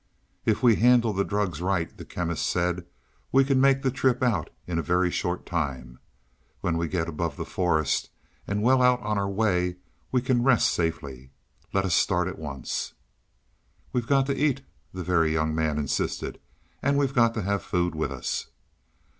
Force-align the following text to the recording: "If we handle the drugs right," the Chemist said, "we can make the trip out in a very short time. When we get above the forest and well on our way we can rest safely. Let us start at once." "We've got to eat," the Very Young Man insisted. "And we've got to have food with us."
"If 0.45 0.63
we 0.63 0.77
handle 0.77 1.13
the 1.13 1.23
drugs 1.23 1.61
right," 1.61 1.95
the 1.95 2.05
Chemist 2.05 2.47
said, 2.47 2.87
"we 3.31 3.43
can 3.43 3.61
make 3.61 3.83
the 3.83 3.91
trip 3.91 4.23
out 4.23 4.49
in 4.65 4.79
a 4.79 4.81
very 4.81 5.11
short 5.11 5.45
time. 5.45 5.99
When 6.61 6.75
we 6.75 6.87
get 6.87 7.07
above 7.07 7.37
the 7.37 7.45
forest 7.45 8.09
and 8.47 8.63
well 8.63 8.81
on 8.81 9.19
our 9.19 9.29
way 9.29 9.75
we 10.11 10.23
can 10.23 10.41
rest 10.41 10.71
safely. 10.73 11.29
Let 11.71 11.85
us 11.85 11.93
start 11.93 12.27
at 12.27 12.39
once." 12.39 12.93
"We've 13.93 14.07
got 14.07 14.25
to 14.25 14.35
eat," 14.35 14.61
the 14.91 15.03
Very 15.03 15.33
Young 15.33 15.53
Man 15.53 15.77
insisted. 15.77 16.39
"And 16.81 16.97
we've 16.97 17.13
got 17.13 17.35
to 17.35 17.43
have 17.43 17.61
food 17.61 17.93
with 17.93 18.11
us." 18.11 18.47